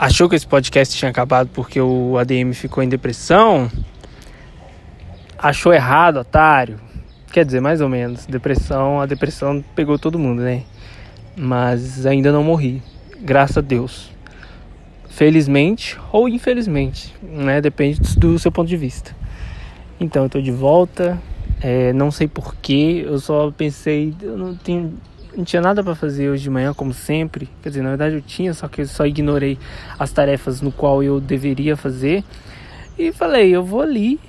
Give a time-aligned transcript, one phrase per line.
[0.00, 3.70] achou que esse podcast tinha acabado porque o ADM ficou em depressão,
[5.38, 6.80] achou errado, otário.
[7.30, 8.24] Quer dizer, mais ou menos.
[8.24, 10.62] Depressão, a depressão pegou todo mundo, né?
[11.36, 12.82] Mas ainda não morri.
[13.20, 14.10] Graças a Deus.
[15.10, 17.60] Felizmente ou infelizmente, né?
[17.60, 19.14] Depende do seu ponto de vista.
[20.00, 21.20] Então, eu tô de volta.
[21.60, 24.94] É, não sei porquê, eu só pensei, eu não tenho
[25.36, 27.48] não tinha nada para fazer hoje de manhã, como sempre.
[27.62, 29.58] Quer dizer, na verdade eu tinha, só que eu só ignorei
[29.98, 32.24] as tarefas no qual eu deveria fazer.
[32.98, 34.20] E falei, eu vou ali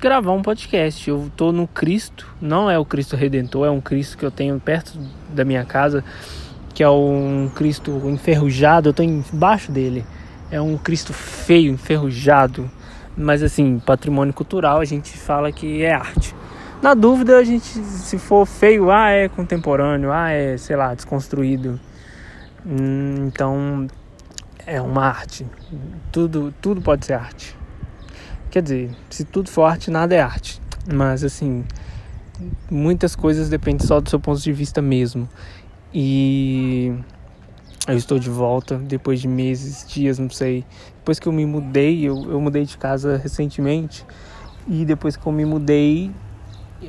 [0.00, 1.08] gravar um podcast.
[1.08, 4.58] Eu tô no Cristo, não é o Cristo Redentor, é um Cristo que eu tenho
[4.60, 4.98] perto
[5.30, 6.04] da minha casa,
[6.74, 10.04] que é um Cristo enferrujado, eu tô embaixo dele.
[10.50, 12.70] É um Cristo feio, enferrujado,
[13.16, 16.34] mas assim, patrimônio cultural, a gente fala que é arte.
[16.80, 21.80] Na dúvida, a gente, se for feio, ah, é contemporâneo, ah, é, sei lá, desconstruído.
[22.64, 23.88] Hum, então,
[24.64, 25.44] é uma arte.
[26.12, 27.56] Tudo, tudo pode ser arte.
[28.48, 30.62] Quer dizer, se tudo for arte, nada é arte.
[30.92, 31.64] Mas, assim,
[32.70, 35.28] muitas coisas dependem só do seu ponto de vista mesmo.
[35.92, 36.94] E
[37.88, 40.64] eu estou de volta depois de meses, dias, não sei.
[40.98, 44.06] Depois que eu me mudei, eu, eu mudei de casa recentemente.
[44.68, 46.12] E depois que eu me mudei,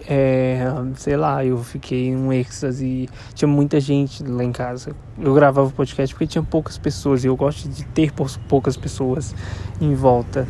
[0.08, 0.64] é,
[0.96, 3.10] sei lá, eu fiquei um êxtase.
[3.34, 4.96] Tinha muita gente lá em casa.
[5.20, 8.12] Eu gravava o podcast porque tinha poucas pessoas e eu gosto de ter
[8.48, 9.36] poucas pessoas
[9.82, 10.48] em volta.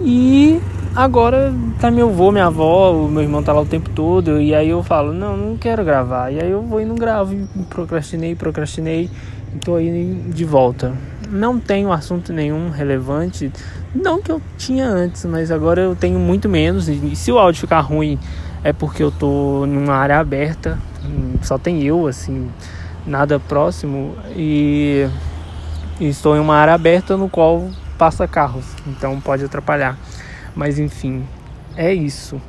[0.00, 0.60] E
[0.94, 4.40] agora tá meu avô, minha avó, o meu irmão tá lá o tempo todo.
[4.40, 6.30] E aí eu falo, não, não quero gravar.
[6.32, 7.34] E aí eu vou e não gravo.
[7.34, 9.10] E procrastinei, procrastinei.
[9.54, 10.94] E tô aí de volta.
[11.30, 13.52] Não tenho assunto nenhum relevante.
[13.94, 16.88] Não que eu tinha antes, mas agora eu tenho muito menos.
[16.88, 18.18] E se o áudio ficar ruim
[18.62, 20.78] é porque eu tô numa área aberta,
[21.42, 22.50] só tem eu, assim,
[23.06, 25.08] nada próximo e,
[26.00, 29.96] e estou em uma área aberta no qual passa carros, então pode atrapalhar.
[30.54, 31.24] Mas enfim,
[31.76, 32.40] é isso.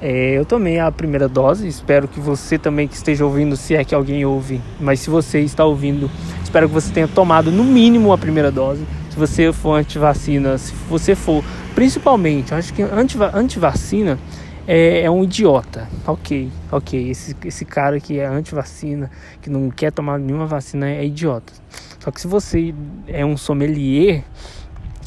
[0.00, 3.82] É, eu tomei a primeira dose, espero que você também que esteja ouvindo, se é
[3.82, 6.10] que alguém ouve, mas se você está ouvindo,
[6.44, 8.84] espero que você tenha tomado no mínimo a primeira dose.
[9.08, 11.42] Se você for anti-vacina, se você for,
[11.74, 14.18] principalmente, acho que anti-vacina
[14.66, 15.88] é, é, um idiota.
[16.06, 17.10] Ok, ok.
[17.10, 19.10] Esse, esse cara que é anti-vacina,
[19.40, 21.52] que não quer tomar nenhuma vacina, é idiota.
[22.00, 22.74] Só que se você
[23.06, 24.24] é um sommelier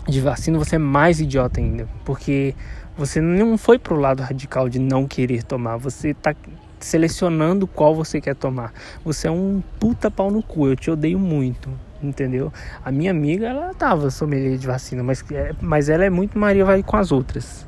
[0.07, 1.87] de vacina, você é mais idiota ainda.
[2.05, 2.55] Porque
[2.97, 5.77] você não foi pro lado radical de não querer tomar.
[5.77, 6.33] Você tá
[6.79, 8.73] selecionando qual você quer tomar.
[9.03, 10.67] Você é um puta pau no cu.
[10.67, 11.69] Eu te odeio muito
[12.01, 12.51] entendeu?
[12.83, 16.65] A minha amiga, ela tava sommelier de vacina, mas, é, mas ela é muito Maria
[16.65, 17.67] vai com as outras.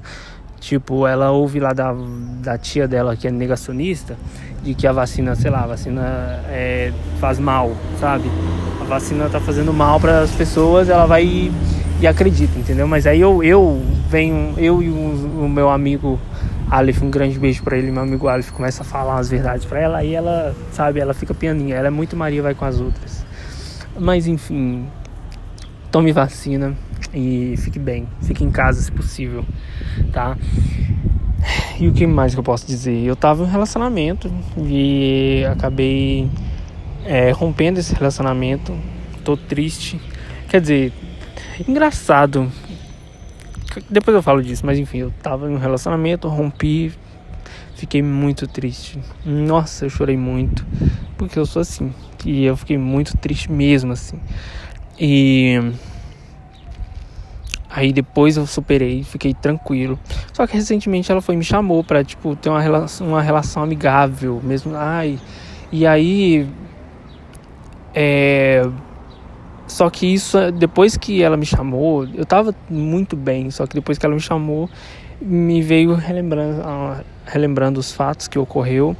[0.61, 1.91] Tipo, ela ouve lá da,
[2.39, 4.15] da tia dela que é negacionista,
[4.63, 8.29] de que a vacina, sei lá, a vacina é, faz mal, sabe?
[8.79, 11.51] A vacina tá fazendo mal para as pessoas, ela vai e,
[11.99, 12.87] e, acredita, entendeu?
[12.87, 16.19] Mas aí eu, eu venho, eu e o, o meu amigo
[16.69, 19.79] Aleph, um grande beijo para ele, meu amigo Aleph, começa a falar as verdades para
[19.79, 23.25] ela, aí ela, sabe, ela fica pianinha, ela é muito Maria, vai com as outras.
[23.99, 24.85] Mas enfim,
[25.91, 26.75] tome vacina
[27.13, 29.45] e fique bem, fique em casa se possível
[30.11, 30.37] tá?
[31.79, 33.03] E o que mais que eu posso dizer?
[33.03, 36.29] Eu tava em um relacionamento e acabei
[37.05, 38.77] é, rompendo esse relacionamento.
[39.23, 39.99] Tô triste.
[40.49, 40.93] Quer dizer,
[41.67, 42.51] engraçado.
[43.89, 46.93] Depois eu falo disso, mas enfim, eu tava em um relacionamento, rompi,
[47.75, 48.99] fiquei muito triste.
[49.25, 50.65] Nossa, eu chorei muito,
[51.17, 51.93] porque eu sou assim.
[52.25, 54.19] E eu fiquei muito triste mesmo, assim.
[54.99, 55.71] E
[57.73, 59.97] Aí depois eu superei, fiquei tranquilo.
[60.33, 64.41] Só que recentemente ela foi me chamou para tipo ter uma relação, uma relação amigável,
[64.43, 64.73] mesmo.
[64.75, 65.17] Ai.
[65.71, 66.47] E aí
[67.95, 68.69] é
[69.71, 73.97] só que isso depois que ela me chamou, eu tava muito bem, só que depois
[73.97, 74.69] que ela me chamou,
[75.21, 76.61] me veio relembrando,
[77.25, 78.97] relembrando os fatos que ocorreu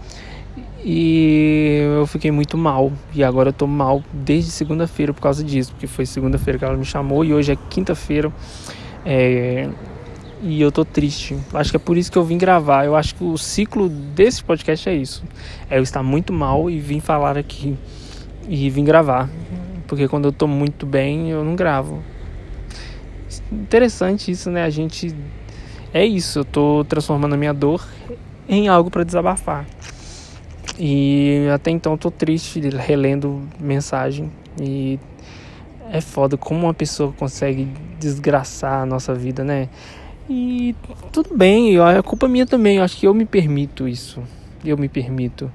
[0.84, 2.92] e eu fiquei muito mal.
[3.14, 5.72] E agora eu tô mal desde segunda-feira por causa disso.
[5.72, 8.32] Porque foi segunda-feira que ela me chamou e hoje é quinta-feira.
[9.06, 9.70] É...
[10.42, 11.38] E eu tô triste.
[11.54, 12.86] Acho que é por isso que eu vim gravar.
[12.86, 15.24] Eu acho que o ciclo desse podcast é isso.
[15.70, 17.78] É eu estar muito mal e vim falar aqui.
[18.50, 19.30] E vim gravar.
[19.88, 22.02] Porque quando eu tô muito bem, eu não gravo.
[23.52, 24.64] Interessante isso, né?
[24.64, 25.16] A gente.
[25.94, 26.40] É isso.
[26.40, 27.88] Eu tô transformando a minha dor
[28.50, 29.68] em algo para desabafar.
[30.80, 35.00] E até então tô triste relendo mensagem e
[35.92, 37.68] é foda como uma pessoa consegue
[38.00, 39.70] desgraçar a nossa vida, né?
[40.30, 40.74] E
[41.12, 44.22] tudo bem, é culpa minha também, eu acho que eu me permito isso.
[44.64, 45.52] Eu me permito.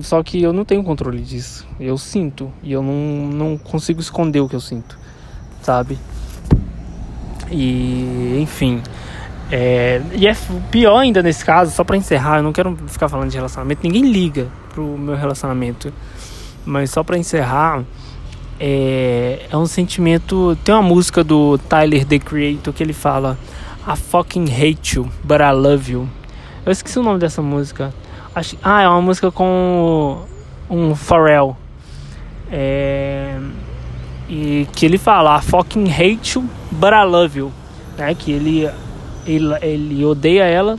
[0.00, 1.66] Só que eu não tenho controle disso.
[1.80, 4.98] Eu sinto e eu não, não consigo esconder o que eu sinto.
[5.62, 5.98] sabe?
[7.50, 8.82] E, enfim.
[9.50, 10.34] É, e é
[10.70, 14.10] pior ainda nesse caso, só pra encerrar, eu não quero ficar falando de relacionamento, ninguém
[14.10, 15.92] liga pro meu relacionamento.
[16.64, 17.84] Mas só pra encerrar,
[18.58, 20.56] é, é um sentimento.
[20.64, 23.36] Tem uma música do Tyler the Creator que ele fala
[23.86, 26.08] I fucking hate you, but I love you.
[26.64, 27.92] Eu esqueci o nome dessa música.
[28.34, 30.22] Acho, ah, é uma música com
[30.70, 31.56] um Pharrell.
[32.50, 33.38] É,
[34.28, 37.52] e que ele fala I fucking hate you, but I love you.
[37.98, 38.14] Né?
[38.14, 38.70] Que ele,
[39.26, 40.78] ele, ele odeia ela,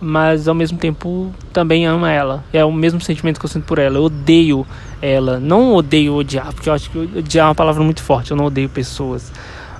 [0.00, 2.44] mas ao mesmo tempo também ama ela.
[2.52, 3.98] É o mesmo sentimento que eu sinto por ela.
[3.98, 4.66] Eu odeio
[5.02, 5.40] ela.
[5.40, 8.30] Não odeio odiar, porque eu acho que odiar é uma palavra muito forte.
[8.30, 9.32] Eu não odeio pessoas.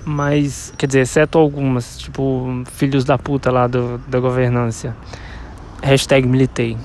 [0.05, 4.97] Mas, quer dizer, exceto algumas, tipo, filhos da puta lá do, da governância.
[5.83, 6.77] Hashtag militei.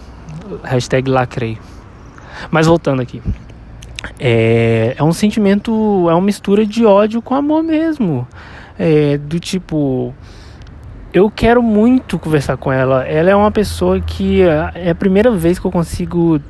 [0.64, 1.58] Hashtag lacrei.
[2.52, 3.22] Mas voltando aqui.
[4.20, 5.72] É, é um sentimento,
[6.10, 8.28] é uma mistura de ódio com amor mesmo.
[8.78, 10.14] É, do tipo,
[11.14, 13.06] eu quero muito conversar com ela.
[13.06, 16.42] Ela é uma pessoa que é a primeira vez que eu consigo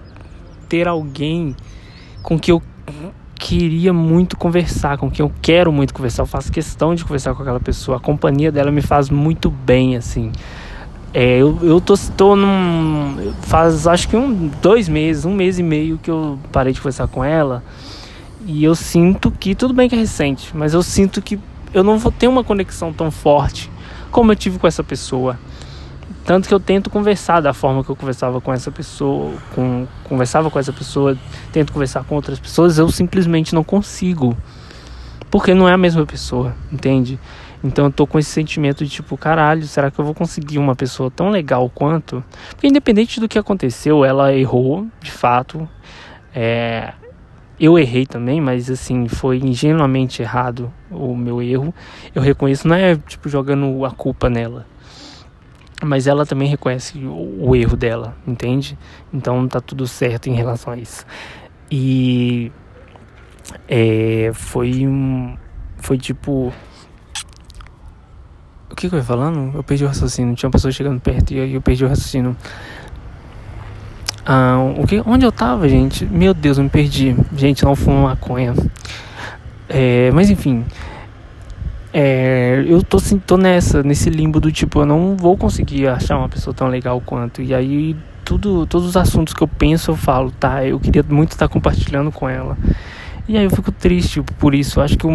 [0.69, 1.53] ter alguém
[2.23, 2.63] com que eu
[3.35, 6.23] queria muito conversar, com quem eu quero muito conversar.
[6.23, 7.97] Eu faço questão de conversar com aquela pessoa.
[7.97, 10.31] A companhia dela me faz muito bem, assim.
[11.13, 13.33] É, eu, eu tô, tô num.
[13.41, 17.07] Faz acho que um, dois meses, um mês e meio que eu parei de conversar
[17.09, 17.61] com ela.
[18.45, 21.37] E eu sinto que, tudo bem que é recente, mas eu sinto que
[21.73, 23.72] eu não vou ter uma conexão tão forte
[24.13, 25.37] como eu tive com essa pessoa.
[26.23, 30.49] Tanto que eu tento conversar da forma que eu conversava com essa pessoa, com, conversava
[30.49, 31.17] com essa pessoa,
[31.51, 34.37] tento conversar com outras pessoas, eu simplesmente não consigo.
[35.29, 37.19] Porque não é a mesma pessoa, entende?
[37.63, 40.75] Então eu tô com esse sentimento de tipo, caralho, será que eu vou conseguir uma
[40.75, 42.23] pessoa tão legal quanto?
[42.51, 45.67] Porque independente do que aconteceu, ela errou, de fato.
[46.35, 46.93] É,
[47.63, 51.73] eu errei também, mas assim, foi ingenuamente errado o meu erro.
[52.13, 54.65] Eu reconheço, não é tipo jogando a culpa nela.
[55.81, 58.77] Mas ela também reconhece o, o erro dela, entende?
[59.13, 61.05] Então tá tudo certo em relação a isso.
[61.71, 62.51] E
[63.65, 65.37] é, foi um.
[65.77, 66.51] Foi tipo.
[68.69, 69.55] O que, que eu ia falando?
[69.55, 70.35] Eu perdi o raciocínio.
[70.35, 72.35] Tinha uma pessoa chegando perto e aí eu perdi o raciocínio.
[74.25, 76.05] Ah, o que, onde eu tava, gente?
[76.05, 77.15] Meu Deus, eu me perdi.
[77.35, 78.53] Gente, não fumo maconha.
[79.67, 80.63] É, mas enfim.
[81.93, 86.17] É, eu tô, assim, tô nessa, nesse limbo do tipo, eu não vou conseguir achar
[86.17, 87.41] uma pessoa tão legal quanto.
[87.41, 91.31] E aí, tudo, todos os assuntos que eu penso, eu falo, tá, eu queria muito
[91.31, 92.57] estar compartilhando com ela.
[93.27, 94.81] E aí eu fico triste por isso.
[94.81, 95.07] Acho que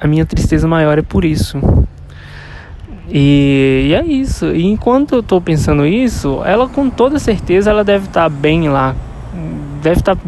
[0.00, 1.58] a minha tristeza maior é por isso.
[3.08, 4.46] E, e, é isso.
[4.46, 8.68] E enquanto eu tô pensando isso, ela com toda certeza ela deve estar tá bem
[8.68, 8.94] lá.
[9.82, 10.22] Deve estar tá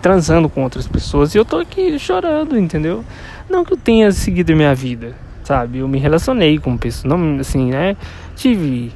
[0.00, 1.34] transando com outras pessoas.
[1.34, 3.04] E eu tô aqui chorando, entendeu?
[3.48, 5.14] Não que eu tenha seguido minha vida,
[5.44, 5.78] sabe?
[5.78, 7.04] Eu me relacionei com pessoas.
[7.04, 7.96] Não, assim, né?
[8.34, 8.92] Tive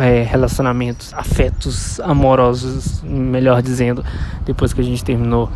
[0.00, 4.04] é, relacionamentos, afetos amorosos, melhor dizendo,
[4.44, 5.50] depois que a gente terminou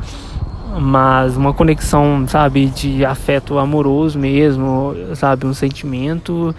[0.79, 6.55] mas uma conexão, sabe, de afeto amoroso mesmo, sabe, um sentimento.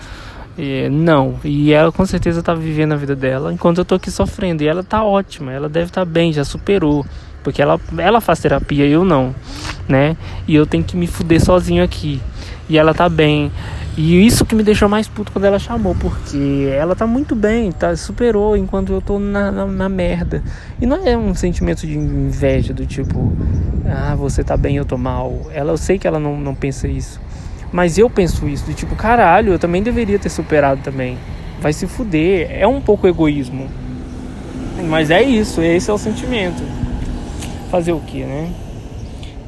[0.57, 4.09] É, não, e ela com certeza tá vivendo a vida dela enquanto eu tô aqui
[4.09, 4.63] sofrendo.
[4.63, 7.05] E ela tá ótima, ela deve estar tá bem, já superou.
[7.43, 9.33] Porque ela, ela faz terapia, eu não,
[9.87, 10.17] né?
[10.47, 12.19] E eu tenho que me fuder sozinho aqui.
[12.67, 13.51] E ela tá bem.
[13.97, 17.71] E isso que me deixou mais puto quando ela chamou, porque ela tá muito bem,
[17.71, 20.43] tá, superou enquanto eu tô na, na, na, merda.
[20.79, 23.33] E não é um sentimento de inveja do tipo,
[23.87, 25.47] ah, você tá bem, eu tô mal.
[25.51, 27.19] Ela, eu sei que ela não, não pensa isso.
[27.71, 31.17] Mas eu penso isso, do tipo, caralho, eu também deveria ter superado também.
[31.59, 32.51] Vai se fuder.
[32.51, 33.67] É um pouco egoísmo.
[34.87, 36.61] Mas é isso, esse é o sentimento.
[37.71, 38.51] Fazer o que, né?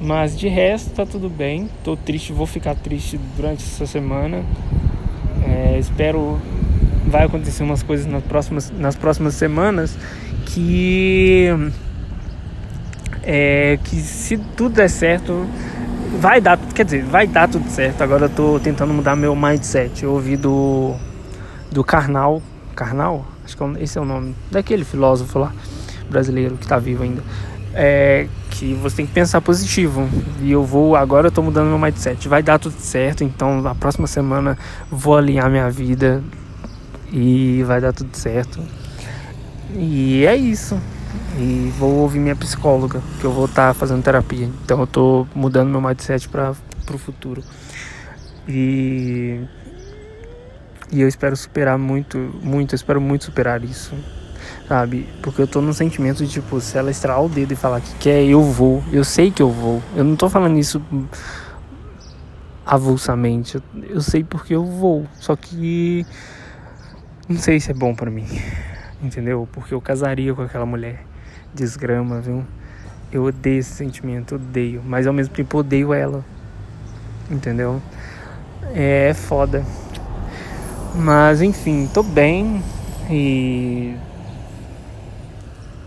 [0.02, 1.70] Mas de resto tá tudo bem.
[1.84, 4.44] Tô triste, vou ficar triste durante essa semana.
[5.44, 6.40] É, espero
[7.06, 9.98] vai acontecer umas coisas nas próximas, nas próximas semanas
[10.46, 11.48] que
[13.24, 15.46] é, que se tudo der certo
[16.20, 18.02] vai dar, quer dizer, vai dar tudo certo.
[18.02, 20.04] Agora eu tô tentando mudar meu mindset.
[20.04, 20.96] Eu ouvi do
[21.72, 22.42] do Karnal,
[22.76, 25.54] Karnal, acho que é esse é o nome daquele filósofo lá
[26.10, 27.22] brasileiro que tá vivo ainda
[27.74, 28.28] é
[28.82, 30.08] você tem que pensar positivo.
[30.42, 32.28] E eu vou, agora eu tô mudando meu mindset.
[32.28, 34.58] Vai dar tudo certo, então na próxima semana
[34.90, 36.24] vou alinhar minha vida
[37.12, 38.60] e vai dar tudo certo.
[39.74, 40.80] E é isso.
[41.38, 44.50] E vou ouvir minha psicóloga, que eu vou estar tá fazendo terapia.
[44.64, 46.54] Então eu tô mudando meu mindset para
[46.86, 47.44] pro futuro.
[48.48, 49.40] E
[50.92, 53.94] e eu espero superar muito, muito, eu espero muito superar isso
[54.70, 55.10] sabe?
[55.24, 57.92] Porque eu tô num sentimento de tipo, se ela estralar o dedo e falar que
[57.96, 58.84] quer, eu vou.
[58.92, 59.82] Eu sei que eu vou.
[59.96, 60.80] Eu não tô falando isso
[62.64, 63.56] avulsamente.
[63.56, 66.06] Eu, eu sei porque eu vou, só que
[67.28, 68.28] não sei se é bom para mim,
[69.02, 69.50] entendeu?
[69.52, 71.04] Porque eu casaria com aquela mulher
[71.52, 72.46] desgrama, viu?
[73.12, 76.24] Eu odeio esse sentimento, odeio, mas ao mesmo tempo odeio ela,
[77.32, 77.82] entendeu?
[78.76, 79.66] É, é foda.
[80.94, 82.64] Mas enfim, tô bem
[83.10, 83.96] e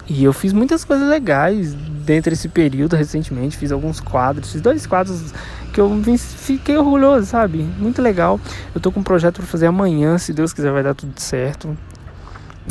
[0.08, 4.86] e eu fiz muitas coisas legais dentro desse período recentemente, fiz alguns quadros, fiz dois
[4.86, 5.32] quadros
[5.72, 7.58] que eu fiquei orgulhoso, sabe?
[7.78, 8.38] Muito legal.
[8.74, 11.76] Eu tô com um projeto para fazer amanhã, se Deus quiser vai dar tudo certo.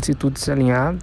[0.00, 0.94] Se tudo se alinhar,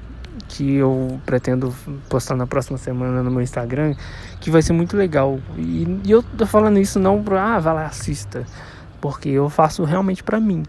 [0.48, 1.74] que eu pretendo
[2.10, 3.96] postar na próxima semana no meu Instagram,
[4.40, 5.40] que vai ser muito legal.
[5.58, 8.46] E, e eu tô falando isso não pra, ah, vai lá, assista,
[9.00, 10.64] porque eu faço realmente para mim.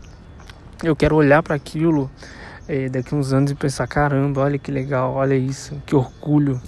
[0.82, 2.10] Eu quero olhar para aquilo
[2.70, 6.62] é, daqui uns anos e pensar, caramba, olha que legal, olha isso, que orgulho.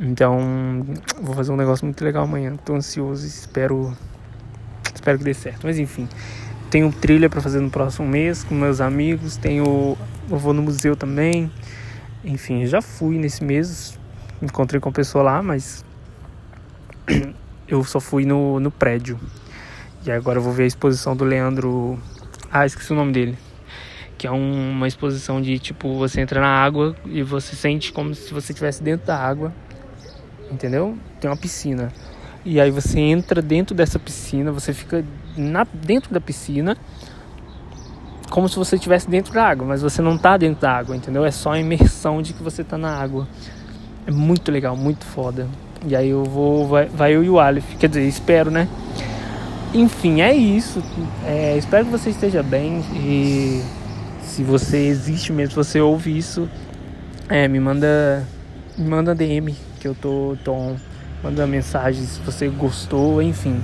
[0.00, 0.84] Então,
[1.22, 2.56] vou fazer um negócio muito legal amanhã.
[2.56, 3.96] Tô ansioso, espero
[4.92, 5.60] espero que dê certo.
[5.64, 6.08] Mas enfim,
[6.70, 9.96] tenho trilha para fazer no próximo mês com meus amigos, tenho
[10.28, 11.52] eu vou no museu também.
[12.24, 13.96] Enfim, já fui nesse mês,
[14.42, 15.84] encontrei com a pessoa lá, mas
[17.68, 19.20] eu só fui no, no prédio.
[20.04, 21.96] E agora eu vou ver a exposição do Leandro.
[22.50, 23.45] Ah, esqueci o nome dele
[24.18, 28.14] que é um, uma exposição de tipo você entra na água e você sente como
[28.14, 29.52] se você estivesse dentro da água,
[30.50, 30.96] entendeu?
[31.20, 31.92] Tem uma piscina
[32.48, 35.04] e aí você entra dentro dessa piscina, você fica
[35.36, 36.76] na, dentro da piscina
[38.30, 41.24] como se você estivesse dentro da água, mas você não está dentro da água, entendeu?
[41.24, 43.26] É só a imersão de que você está na água.
[44.06, 45.48] É muito legal, muito foda.
[45.84, 48.68] E aí eu vou, vai, vai eu e o Aleph, quer dizer, espero, né?
[49.74, 50.80] Enfim, é isso.
[51.24, 53.60] É, espero que você esteja bem e
[54.26, 56.48] se você existe mesmo, se você ouve isso,
[57.28, 58.26] é, me manda
[58.76, 60.74] me manda DM que eu tô, tô
[61.22, 63.60] mandando mensagem se você gostou, enfim.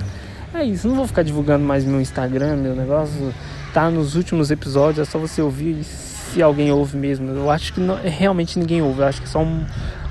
[0.53, 3.33] É isso, não vou ficar divulgando mais meu Instagram, meu negócio.
[3.73, 7.29] Tá nos últimos episódios, é só você ouvir se alguém ouve mesmo.
[7.29, 9.65] Eu acho que não, realmente ninguém ouve, eu acho que é só um,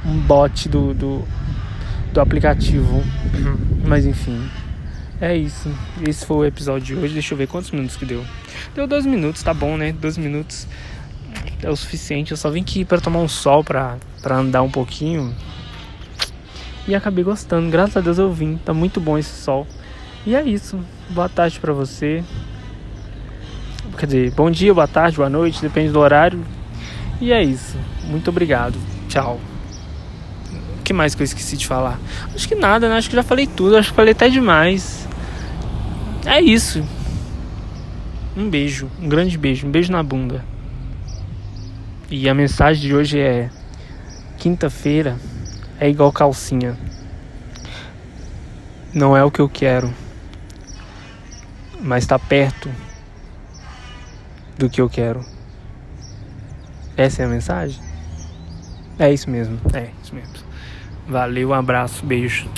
[0.04, 1.24] um bot do, do,
[2.12, 3.02] do aplicativo.
[3.86, 4.48] Mas enfim.
[5.22, 5.72] É isso.
[6.04, 7.14] Esse foi o episódio de hoje.
[7.14, 8.24] Deixa eu ver quantos minutos que deu.
[8.74, 9.92] Deu 12 minutos, tá bom, né?
[9.92, 10.66] 12 minutos
[11.62, 12.32] é o suficiente.
[12.32, 15.32] Eu só vim aqui para tomar um sol, pra, pra andar um pouquinho.
[16.88, 17.70] E acabei gostando.
[17.70, 18.56] Graças a Deus eu vim.
[18.64, 19.64] Tá muito bom esse sol.
[20.26, 20.80] E é isso.
[21.10, 22.24] Boa tarde para você.
[23.96, 26.44] Quer dizer, bom dia, boa tarde, boa noite, depende do horário.
[27.20, 27.76] E é isso.
[28.06, 28.76] Muito obrigado.
[29.08, 29.38] Tchau.
[30.80, 32.00] O que mais que eu esqueci de falar?
[32.34, 32.96] Acho que nada, né?
[32.96, 33.76] Acho que já falei tudo.
[33.76, 35.11] Acho que falei até demais.
[36.24, 36.84] É isso.
[38.36, 40.44] Um beijo, um grande beijo, um beijo na bunda.
[42.10, 43.50] E a mensagem de hoje é:
[44.38, 45.18] quinta-feira
[45.80, 46.78] é igual calcinha.
[48.94, 49.92] Não é o que eu quero,
[51.80, 52.70] mas está perto
[54.56, 55.24] do que eu quero.
[56.96, 57.82] Essa é a mensagem?
[58.98, 60.34] É isso mesmo, é isso mesmo.
[61.08, 62.48] Valeu, um abraço, beijo.